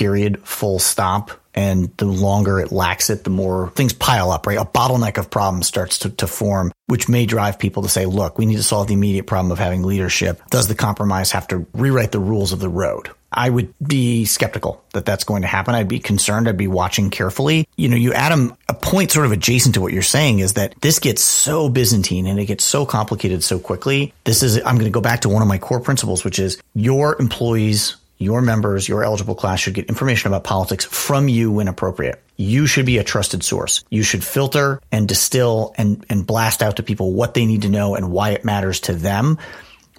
period, 0.00 0.40
full 0.46 0.78
stop. 0.78 1.30
And 1.52 1.94
the 1.98 2.06
longer 2.06 2.58
it 2.58 2.72
lacks 2.72 3.10
it, 3.10 3.24
the 3.24 3.30
more 3.30 3.70
things 3.74 3.92
pile 3.92 4.30
up, 4.30 4.46
right? 4.46 4.56
A 4.56 4.64
bottleneck 4.64 5.18
of 5.18 5.30
problems 5.30 5.66
starts 5.66 5.98
to, 6.00 6.10
to 6.10 6.26
form, 6.26 6.72
which 6.86 7.08
may 7.08 7.26
drive 7.26 7.58
people 7.58 7.82
to 7.82 7.88
say, 7.88 8.06
look, 8.06 8.38
we 8.38 8.46
need 8.46 8.56
to 8.56 8.62
solve 8.62 8.86
the 8.86 8.94
immediate 8.94 9.26
problem 9.26 9.52
of 9.52 9.58
having 9.58 9.82
leadership. 9.82 10.40
Does 10.48 10.68
the 10.68 10.74
compromise 10.74 11.32
have 11.32 11.48
to 11.48 11.66
rewrite 11.74 12.12
the 12.12 12.20
rules 12.20 12.52
of 12.52 12.60
the 12.60 12.68
road? 12.68 13.10
I 13.32 13.50
would 13.50 13.74
be 13.80 14.24
skeptical 14.24 14.82
that 14.92 15.04
that's 15.04 15.24
going 15.24 15.42
to 15.42 15.48
happen. 15.48 15.74
I'd 15.74 15.88
be 15.88 16.00
concerned. 16.00 16.48
I'd 16.48 16.56
be 16.56 16.66
watching 16.66 17.10
carefully. 17.10 17.68
You 17.76 17.88
know, 17.88 17.96
you 17.96 18.12
Adam, 18.12 18.56
a 18.68 18.74
point 18.74 19.12
sort 19.12 19.26
of 19.26 19.32
adjacent 19.32 19.74
to 19.74 19.80
what 19.80 19.92
you're 19.92 20.02
saying 20.02 20.40
is 20.40 20.54
that 20.54 20.74
this 20.80 20.98
gets 20.98 21.22
so 21.22 21.68
Byzantine 21.68 22.26
and 22.26 22.40
it 22.40 22.46
gets 22.46 22.64
so 22.64 22.86
complicated 22.86 23.44
so 23.44 23.58
quickly. 23.58 24.12
This 24.24 24.42
is, 24.42 24.56
I'm 24.56 24.76
going 24.76 24.84
to 24.84 24.90
go 24.90 25.00
back 25.00 25.20
to 25.20 25.28
one 25.28 25.42
of 25.42 25.48
my 25.48 25.58
core 25.58 25.80
principles, 25.80 26.24
which 26.24 26.38
is 26.38 26.60
your 26.74 27.20
employees, 27.20 27.96
your 28.20 28.42
members, 28.42 28.86
your 28.86 29.02
eligible 29.02 29.34
class 29.34 29.60
should 29.60 29.74
get 29.74 29.86
information 29.86 30.28
about 30.28 30.44
politics 30.44 30.84
from 30.84 31.26
you 31.26 31.50
when 31.50 31.68
appropriate. 31.68 32.22
You 32.36 32.66
should 32.66 32.86
be 32.86 32.98
a 32.98 33.04
trusted 33.04 33.42
source. 33.42 33.82
You 33.90 34.02
should 34.02 34.22
filter 34.22 34.80
and 34.92 35.08
distill 35.08 35.74
and, 35.76 36.04
and 36.10 36.26
blast 36.26 36.62
out 36.62 36.76
to 36.76 36.82
people 36.82 37.14
what 37.14 37.34
they 37.34 37.46
need 37.46 37.62
to 37.62 37.70
know 37.70 37.94
and 37.94 38.12
why 38.12 38.30
it 38.30 38.44
matters 38.44 38.80
to 38.80 38.92
them 38.92 39.38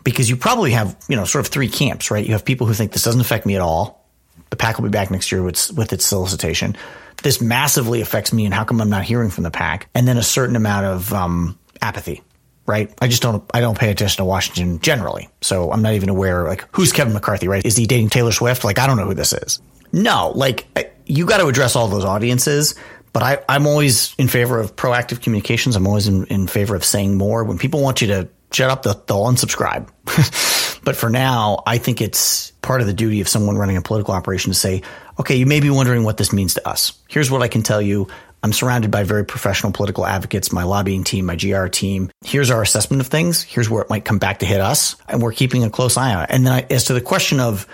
because 0.04 0.30
you 0.30 0.38
probably 0.38 0.72
have, 0.72 0.96
you 1.08 1.16
know, 1.16 1.25
sort 1.25 1.46
of 1.46 1.51
three 1.51 1.68
camps, 1.68 2.12
right? 2.12 2.25
You 2.25 2.34
have 2.34 2.46
people 2.46 2.68
who 2.68 2.74
think 2.74 2.92
this 2.92 3.04
doesn't 3.04 3.22
affect 3.22 3.46
me 3.46 3.56
at 3.56 3.62
all. 3.62 4.06
The 4.51 4.56
PAC 4.56 4.78
will 4.78 4.84
be 4.84 4.90
back 4.90 5.12
next 5.12 5.32
year 5.32 5.42
with, 5.42 5.72
with 5.74 5.94
its 5.94 6.06
solicitation. 6.06 6.75
This 7.24 7.42
massively 7.42 8.01
affects 8.01 8.34
me, 8.34 8.46
and 8.46 8.54
how 8.54 8.63
come 8.63 8.82
I'm 8.82 8.90
not 8.90 9.04
hearing 9.04 9.30
from 9.30 9.44
the 9.44 9.51
PAC? 9.51 9.88
And 9.94 10.08
then 10.08 10.18
a 10.18 10.24
certain 10.24 10.56
amount 10.56 10.86
of 10.86 11.13
um, 11.13 11.58
apathy, 11.82 12.22
right? 12.65 12.94
I 13.01 13.08
just 13.08 13.22
don't, 13.22 13.44
I 13.53 13.62
don't 13.62 13.77
pay 13.77 13.91
attention 13.91 14.18
to 14.18 14.25
Washington 14.25 14.80
generally, 14.80 15.30
so 15.41 15.72
I'm 15.72 15.82
not 15.82 15.94
even 15.94 16.10
aware. 16.10 16.44
Like, 16.44 16.65
who's 16.72 16.91
Kevin 16.91 17.13
McCarthy? 17.13 17.48
Right? 17.48 17.65
Is 17.65 17.75
he 17.75 17.86
dating 17.86 18.10
Taylor 18.10 18.32
Swift? 18.32 18.63
Like, 18.63 18.80
I 18.80 18.88
don't 18.88 18.98
know 18.98 19.06
who 19.06 19.13
this 19.13 19.34
is. 19.34 19.62
No, 19.94 20.32
like 20.36 20.68
you 21.06 21.25
got 21.25 21.38
to 21.38 21.48
address 21.48 21.75
all 21.75 21.88
those 21.88 22.06
audiences. 22.06 22.75
But 23.13 23.24
I, 23.24 23.39
I'm 23.50 23.68
always 23.68 24.15
in 24.18 24.27
favor 24.27 24.60
of 24.60 24.75
proactive 24.75 25.22
communications. 25.22 25.75
I'm 25.75 25.86
always 25.86 26.08
in, 26.08 26.25
in 26.27 26.48
favor 26.48 26.75
of 26.75 26.86
saying 26.86 27.18
more. 27.18 27.44
When 27.44 27.58
people 27.58 27.82
want 27.82 28.01
you 28.01 28.08
to 28.08 28.30
shut 28.51 28.70
up, 28.70 28.84
they'll, 28.84 29.03
they'll 29.06 29.25
unsubscribe. 29.25 29.89
but 30.84 30.96
for 30.96 31.10
now, 31.10 31.62
I 31.68 31.77
think 31.77 32.01
it's 32.01 32.51
part 32.62 32.80
of 32.80 32.88
the 32.88 32.94
duty 32.94 33.20
of 33.20 33.27
someone 33.27 33.58
running 33.58 33.75
a 33.75 33.82
political 33.82 34.13
operation 34.13 34.51
to 34.51 34.58
say, 34.58 34.84
okay, 35.20 35.36
you 35.36 35.46
may 35.46 35.60
be 35.60 35.70
wondering 35.70 36.03
what 36.03 36.18
this 36.18 36.32
means 36.32 36.53
to 36.53 36.68
us. 36.68 36.94
Here's 37.10 37.30
what 37.30 37.41
I 37.41 37.50
can 37.50 37.63
tell 37.63 37.82
you. 37.82 38.08
I'm 38.43 38.53
surrounded 38.53 38.91
by 38.91 39.03
very 39.03 39.25
professional 39.25 39.71
political 39.71 40.05
advocates, 40.05 40.51
my 40.51 40.63
lobbying 40.63 41.03
team, 41.03 41.25
my 41.25 41.36
GR 41.36 41.67
team. 41.67 42.10
Here's 42.25 42.50
our 42.50 42.62
assessment 42.62 43.01
of 43.01 43.07
things. 43.07 43.43
Here's 43.43 43.69
where 43.69 43.83
it 43.83 43.89
might 43.89 44.05
come 44.05 44.17
back 44.17 44.39
to 44.39 44.45
hit 44.45 44.62
us. 44.62 44.95
And 45.07 45.21
we're 45.21 45.31
keeping 45.31 45.63
a 45.63 45.69
close 45.69 45.98
eye 45.98 46.15
on 46.15 46.24
it. 46.24 46.31
And 46.31 46.45
then 46.45 46.53
I, 46.53 46.65
as 46.69 46.86
to 46.86 46.93
the 46.93 47.01
question 47.01 47.39
of, 47.39 47.67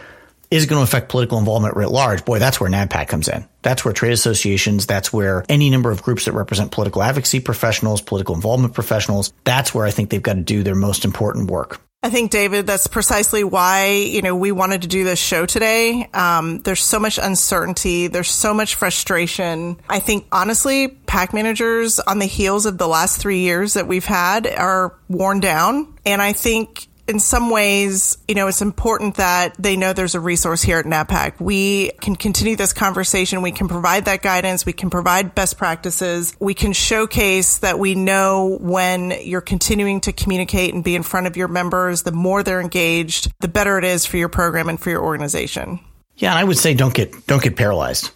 is 0.50 0.63
it 0.63 0.67
going 0.67 0.79
to 0.79 0.83
affect 0.83 1.09
political 1.09 1.38
involvement 1.39 1.75
writ 1.75 1.89
large? 1.89 2.24
Boy, 2.24 2.39
that's 2.39 2.59
where 2.59 2.69
NABPAC 2.69 3.07
comes 3.07 3.27
in. 3.27 3.45
That's 3.63 3.83
where 3.83 3.93
trade 3.93 4.13
associations, 4.13 4.86
that's 4.86 5.12
where 5.12 5.43
any 5.50 5.69
number 5.69 5.91
of 5.91 6.01
groups 6.01 6.25
that 6.25 6.31
represent 6.31 6.71
political 6.71 7.03
advocacy 7.03 7.41
professionals, 7.41 8.01
political 8.01 8.33
involvement 8.33 8.74
professionals, 8.74 9.33
that's 9.43 9.74
where 9.74 9.86
I 9.86 9.91
think 9.91 10.09
they've 10.09 10.24
got 10.24 10.36
to 10.36 10.41
do 10.41 10.63
their 10.63 10.75
most 10.75 11.03
important 11.03 11.51
work. 11.51 11.81
I 12.04 12.12
think, 12.12 12.30
David, 12.30 12.68
that's 12.68 12.86
precisely 12.86 13.44
why, 13.44 13.88
you 13.88 14.22
know, 14.22 14.36
we 14.36 14.51
wanted 14.51 14.84
to 14.84 14.88
do 14.88 15.04
this 15.04 15.18
show 15.18 15.48
today. 15.48 16.08
Um, 16.13 16.60
there's 16.60 16.84
so 16.84 17.00
much 17.00 17.18
uncertainty. 17.18 18.08
There's 18.08 18.30
so 18.30 18.54
much 18.54 18.75
frustration. 18.75 19.77
I 19.89 20.00
think, 20.00 20.27
honestly, 20.32 20.89
PAC 20.89 21.34
managers 21.34 22.00
on 22.00 22.20
the 22.20 22.27
heels 22.27 22.68
of 22.68 22.77
the 22.77 22.88
last 22.88 23.20
three 23.20 23.39
years 23.39 23.74
that 23.74 23.88
we've 23.88 24.06
had 24.06 24.46
are 24.46 24.96
worn 25.10 25.39
down. 25.39 25.98
And 26.06 26.22
I 26.22 26.34
think 26.34 26.87
in 27.07 27.19
some 27.19 27.49
ways, 27.49 28.17
you 28.27 28.35
know, 28.35 28.47
it's 28.47 28.61
important 28.61 29.15
that 29.15 29.55
they 29.57 29.77
know 29.77 29.93
there's 29.93 30.15
a 30.15 30.19
resource 30.19 30.61
here 30.61 30.77
at 30.77 30.85
NABPAC. 30.85 31.39
We 31.39 31.91
can 32.01 32.15
continue 32.15 32.55
this 32.55 32.73
conversation. 32.73 33.41
We 33.41 33.51
can 33.51 33.67
provide 33.67 34.05
that 34.05 34.21
guidance. 34.21 34.65
We 34.65 34.73
can 34.73 34.89
provide 34.89 35.33
best 35.33 35.57
practices. 35.57 36.35
We 36.39 36.53
can 36.53 36.73
showcase 36.73 37.59
that 37.59 37.79
we 37.79 37.95
know 37.95 38.57
when 38.61 39.13
you're 39.21 39.41
continuing 39.41 40.01
to 40.01 40.11
communicate 40.11 40.73
and 40.73 40.83
be 40.83 40.95
in 40.95 41.03
front 41.03 41.27
of 41.27 41.37
your 41.37 41.47
members, 41.47 42.03
the 42.03 42.11
more 42.11 42.43
they're 42.43 42.61
engaged, 42.61 43.31
the 43.39 43.47
better 43.47 43.77
it 43.77 43.83
is 43.83 44.05
for 44.05 44.17
your 44.17 44.29
program 44.29 44.67
and 44.67 44.79
for 44.79 44.89
your 44.89 45.03
organization. 45.03 45.79
Yeah, 46.17 46.31
and 46.31 46.39
I 46.39 46.43
would 46.43 46.57
say 46.57 46.73
don't 46.73 46.93
get 46.93 47.27
don't 47.27 47.41
get 47.41 47.55
paralyzed 47.55 48.11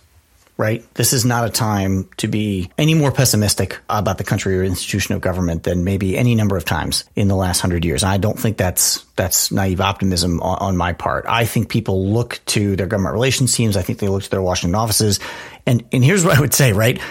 right? 0.62 0.86
This 0.94 1.12
is 1.12 1.25
not 1.25 1.44
a 1.44 1.50
time 1.50 2.08
to 2.18 2.27
be 2.27 2.70
any 2.77 2.94
more 2.94 3.12
pessimistic 3.12 3.80
about 3.89 4.20
the 4.20 4.24
country 4.24 4.60
or 4.60 4.63
institution 4.63 5.15
of 5.15 5.20
government 5.20 5.63
than 5.63 5.84
maybe 5.84 6.15
any 6.15 6.36
number 6.36 6.56
of 6.56 6.65
times 6.65 7.03
in 7.15 7.27
the 7.27 7.36
last 7.36 7.62
hundred 7.62 7.84
years. 7.84 8.03
I 8.03 8.18
don't 8.18 8.38
think 8.38 8.58
that's 8.58 9.03
that's 9.15 9.51
naive 9.51 9.82
optimism 9.82 10.39
on, 10.39 10.60
on, 10.60 10.77
my 10.77 10.94
part. 10.94 11.25
I 11.27 11.46
think 11.46 11.70
people 11.70 12.10
look 12.12 12.39
to 12.46 12.75
their 12.75 12.86
government 12.86 13.13
relations 13.13 13.56
teams. 13.56 13.75
I 13.75 13.82
think 13.82 13.98
they 13.98 14.08
look 14.08 14.22
to 14.22 14.30
their 14.30 14.41
Washington 14.41 14.75
offices, 14.75 15.20
and 15.65 15.84
and 15.91 16.06
here's 16.06 16.24
what 16.24 16.38
I 16.38 16.39
would 16.39 16.53
say, 16.53 16.74
right? 16.74 17.01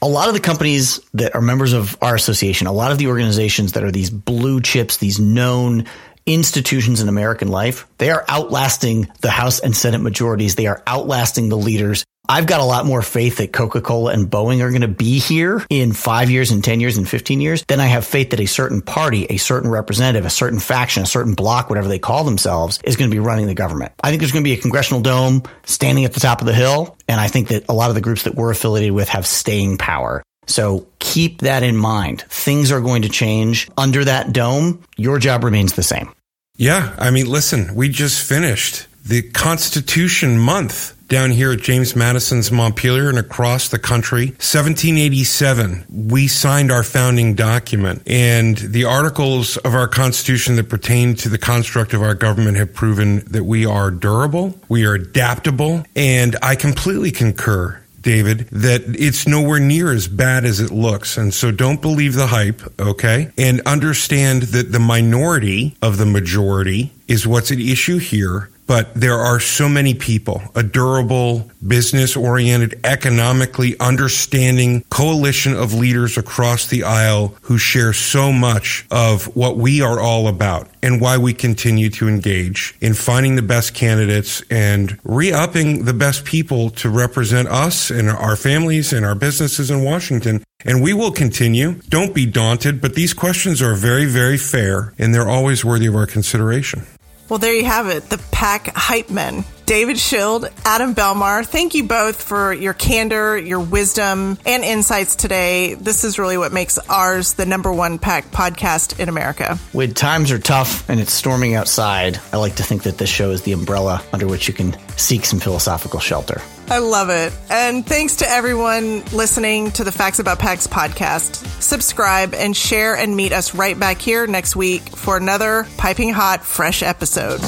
A 0.00 0.08
lot 0.08 0.28
of 0.28 0.34
the 0.34 0.40
companies 0.40 1.00
that 1.14 1.34
are 1.34 1.42
members 1.42 1.72
of 1.72 1.96
our 2.00 2.14
association, 2.14 2.68
a 2.68 2.72
lot 2.72 2.92
of 2.92 2.98
the 2.98 3.08
organizations 3.08 3.72
that 3.72 3.82
are 3.82 3.90
these 3.90 4.10
blue 4.10 4.60
chips, 4.60 4.98
these 4.98 5.18
known 5.18 5.86
institutions 6.24 7.00
in 7.00 7.08
American 7.08 7.48
life, 7.48 7.86
they 7.98 8.10
are 8.10 8.24
outlasting 8.28 9.10
the 9.22 9.30
House 9.30 9.58
and 9.58 9.76
Senate 9.76 10.00
majorities. 10.00 10.54
They 10.54 10.66
are 10.66 10.82
outlasting 10.86 11.48
the 11.48 11.58
leaders. 11.58 12.04
I've 12.28 12.46
got 12.46 12.60
a 12.60 12.64
lot 12.64 12.86
more 12.86 13.02
faith 13.02 13.38
that 13.38 13.52
Coca-Cola 13.52 14.12
and 14.12 14.30
Boeing 14.30 14.62
are 14.62 14.70
going 14.70 14.82
to 14.82 14.88
be 14.88 15.18
here 15.18 15.64
in 15.68 15.92
five 15.92 16.30
years 16.30 16.52
and 16.52 16.62
10 16.62 16.78
years 16.78 16.96
and 16.96 17.08
15 17.08 17.40
years 17.40 17.64
than 17.64 17.80
I 17.80 17.86
have 17.86 18.06
faith 18.06 18.30
that 18.30 18.38
a 18.38 18.46
certain 18.46 18.80
party, 18.80 19.26
a 19.28 19.38
certain 19.38 19.68
representative, 19.68 20.24
a 20.24 20.30
certain 20.30 20.60
faction, 20.60 21.02
a 21.02 21.06
certain 21.06 21.34
block, 21.34 21.68
whatever 21.68 21.88
they 21.88 21.98
call 21.98 22.22
themselves, 22.22 22.78
is 22.84 22.94
going 22.94 23.10
to 23.10 23.14
be 23.14 23.18
running 23.18 23.46
the 23.46 23.54
government. 23.54 23.92
I 24.04 24.10
think 24.10 24.20
there's 24.20 24.30
going 24.30 24.44
to 24.44 24.48
be 24.48 24.56
a 24.56 24.60
congressional 24.60 25.02
dome 25.02 25.42
standing 25.64 26.04
at 26.04 26.12
the 26.12 26.20
top 26.20 26.40
of 26.40 26.46
the 26.46 26.54
hill. 26.54 26.96
And 27.08 27.20
I 27.20 27.26
think 27.26 27.48
that 27.48 27.64
a 27.68 27.74
lot 27.74 27.90
of 27.90 27.96
the 27.96 28.00
groups 28.00 28.22
that 28.22 28.36
we're 28.36 28.52
affiliated 28.52 28.92
with 28.92 29.08
have 29.08 29.26
staying 29.26 29.78
power. 29.78 30.22
So 30.46 30.86
keep 31.00 31.40
that 31.40 31.64
in 31.64 31.76
mind. 31.76 32.22
Things 32.28 32.70
are 32.70 32.80
going 32.80 33.02
to 33.02 33.08
change 33.08 33.68
under 33.76 34.04
that 34.04 34.32
dome. 34.32 34.84
Your 34.96 35.18
job 35.18 35.42
remains 35.42 35.72
the 35.72 35.82
same. 35.82 36.12
Yeah. 36.56 36.94
I 36.98 37.10
mean, 37.10 37.26
listen, 37.26 37.74
we 37.74 37.88
just 37.88 38.22
finished 38.22 38.86
the 39.04 39.22
Constitution 39.22 40.38
month 40.38 40.96
down 41.12 41.30
here 41.30 41.52
at 41.52 41.60
James 41.60 41.94
Madison's 41.94 42.50
Montpelier 42.50 43.10
and 43.10 43.18
across 43.18 43.68
the 43.68 43.78
country. 43.78 44.28
1787, 44.28 45.84
we 46.08 46.26
signed 46.26 46.72
our 46.72 46.82
founding 46.82 47.34
document 47.34 48.00
and 48.06 48.56
the 48.56 48.86
articles 48.86 49.58
of 49.58 49.74
our 49.74 49.86
Constitution 49.86 50.56
that 50.56 50.70
pertain 50.70 51.14
to 51.16 51.28
the 51.28 51.36
construct 51.36 51.92
of 51.92 52.00
our 52.00 52.14
government 52.14 52.56
have 52.56 52.72
proven 52.72 53.18
that 53.26 53.44
we 53.44 53.66
are 53.66 53.90
durable, 53.90 54.58
we 54.70 54.86
are 54.86 54.94
adaptable, 54.94 55.84
and 55.94 56.34
I 56.40 56.56
completely 56.56 57.10
concur 57.10 57.78
David, 58.00 58.48
that 58.50 58.82
it's 58.86 59.28
nowhere 59.28 59.60
near 59.60 59.92
as 59.92 60.08
bad 60.08 60.44
as 60.44 60.60
it 60.60 60.70
looks. 60.72 61.16
And 61.16 61.32
so 61.32 61.52
don't 61.52 61.80
believe 61.80 62.14
the 62.14 62.26
hype, 62.26 62.60
okay? 62.80 63.30
And 63.38 63.60
understand 63.64 64.42
that 64.42 64.72
the 64.72 64.80
minority 64.80 65.76
of 65.80 65.98
the 65.98 66.06
majority 66.06 66.92
is 67.06 67.26
what's 67.26 67.52
at 67.52 67.60
issue 67.60 67.98
here 67.98 68.50
but 68.66 68.94
there 68.94 69.18
are 69.18 69.40
so 69.40 69.68
many 69.68 69.94
people, 69.94 70.42
a 70.54 70.62
durable, 70.62 71.50
business 71.66 72.16
oriented, 72.16 72.78
economically 72.84 73.78
understanding 73.80 74.84
coalition 74.90 75.54
of 75.54 75.74
leaders 75.74 76.16
across 76.16 76.66
the 76.66 76.84
aisle 76.84 77.34
who 77.42 77.58
share 77.58 77.92
so 77.92 78.32
much 78.32 78.86
of 78.90 79.34
what 79.36 79.56
we 79.56 79.80
are 79.80 80.00
all 80.00 80.28
about 80.28 80.68
and 80.82 81.00
why 81.00 81.18
we 81.18 81.32
continue 81.32 81.90
to 81.90 82.08
engage 82.08 82.74
in 82.80 82.94
finding 82.94 83.36
the 83.36 83.42
best 83.42 83.74
candidates 83.74 84.42
and 84.50 84.98
re-upping 85.04 85.84
the 85.84 85.94
best 85.94 86.24
people 86.24 86.70
to 86.70 86.88
represent 86.88 87.48
us 87.48 87.90
and 87.90 88.08
our 88.08 88.36
families 88.36 88.92
and 88.92 89.04
our 89.04 89.14
businesses 89.14 89.70
in 89.70 89.84
Washington. 89.84 90.42
And 90.64 90.82
we 90.82 90.92
will 90.92 91.12
continue. 91.12 91.74
Don't 91.88 92.14
be 92.14 92.26
daunted, 92.26 92.80
but 92.80 92.94
these 92.94 93.14
questions 93.14 93.60
are 93.60 93.74
very, 93.74 94.06
very 94.06 94.38
fair 94.38 94.92
and 94.98 95.14
they're 95.14 95.28
always 95.28 95.64
worthy 95.64 95.86
of 95.86 95.96
our 95.96 96.06
consideration. 96.06 96.86
Well, 97.28 97.38
there 97.38 97.54
you 97.54 97.64
have 97.64 97.88
it, 97.88 98.10
the 98.10 98.18
PAC 98.30 98.74
hype 98.74 99.10
men. 99.10 99.44
David 99.66 99.98
Schild, 99.98 100.50
Adam 100.64 100.94
Belmar, 100.94 101.46
thank 101.46 101.74
you 101.74 101.84
both 101.84 102.22
for 102.22 102.52
your 102.52 102.74
candor, 102.74 103.38
your 103.38 103.60
wisdom, 103.60 104.38
and 104.44 104.64
insights 104.64 105.16
today. 105.16 105.74
This 105.74 106.04
is 106.04 106.18
really 106.18 106.36
what 106.36 106.52
makes 106.52 106.78
ours 106.78 107.34
the 107.34 107.46
number 107.46 107.72
one 107.72 107.98
PAC 107.98 108.26
podcast 108.30 108.98
in 108.98 109.08
America. 109.08 109.58
When 109.72 109.94
times 109.94 110.30
are 110.30 110.38
tough 110.38 110.88
and 110.90 111.00
it's 111.00 111.12
storming 111.12 111.54
outside, 111.54 112.18
I 112.32 112.36
like 112.36 112.56
to 112.56 112.62
think 112.62 112.82
that 112.82 112.98
this 112.98 113.10
show 113.10 113.30
is 113.30 113.42
the 113.42 113.52
umbrella 113.52 114.02
under 114.12 114.26
which 114.26 114.48
you 114.48 114.54
can 114.54 114.76
seek 114.96 115.24
some 115.24 115.40
philosophical 115.40 116.00
shelter. 116.00 116.40
I 116.68 116.78
love 116.78 117.10
it. 117.10 117.32
And 117.50 117.84
thanks 117.84 118.16
to 118.16 118.28
everyone 118.28 119.04
listening 119.12 119.72
to 119.72 119.84
the 119.84 119.92
Facts 119.92 120.18
About 120.18 120.38
PACs 120.38 120.66
podcast. 120.66 121.36
Subscribe 121.60 122.34
and 122.34 122.56
share 122.56 122.96
and 122.96 123.14
meet 123.14 123.32
us 123.32 123.54
right 123.54 123.78
back 123.78 124.00
here 124.00 124.26
next 124.26 124.56
week 124.56 124.82
for 124.82 125.16
another 125.16 125.66
piping 125.76 126.12
hot, 126.12 126.44
fresh 126.44 126.82
episode. 126.82 127.40